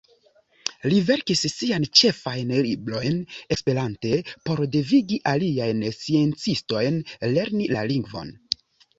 Li 0.91 0.99
verkis 1.07 1.41
sian 1.55 1.83
ĉefajn 1.99 2.53
librojn 2.67 3.19
esperante 3.55 4.13
por 4.49 4.61
devigi 4.75 5.19
aliajn 5.33 5.83
sciencistojn 5.97 6.97
lerni 7.37 7.69
la 7.77 7.85
lingvon. 7.93 8.33